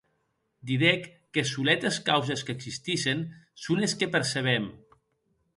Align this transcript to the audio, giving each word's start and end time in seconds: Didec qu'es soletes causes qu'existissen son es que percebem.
Didec 0.69 1.03
qu'es 1.35 1.51
soletes 1.57 1.99
causes 2.09 2.43
qu'existissen 2.49 3.21
son 3.67 3.87
es 3.89 3.97
que 4.01 4.11
percebem. 4.17 4.71